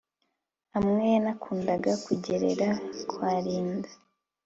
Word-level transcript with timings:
amwe 0.77 1.03
yanakundaga 1.13 1.91
kugerera 2.05 2.67
kwa 3.09 3.31
Linda 3.45 3.91